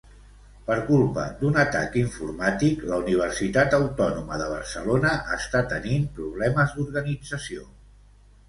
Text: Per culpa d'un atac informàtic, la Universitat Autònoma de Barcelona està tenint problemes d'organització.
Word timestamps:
Per 0.67 0.75
culpa 0.85 1.25
d'un 1.41 1.59
atac 1.63 1.97
informàtic, 2.03 2.81
la 2.93 2.99
Universitat 3.03 3.77
Autònoma 3.79 4.41
de 4.43 4.49
Barcelona 4.55 5.13
està 5.37 5.63
tenint 5.75 6.09
problemes 6.19 6.75
d'organització. 6.79 7.69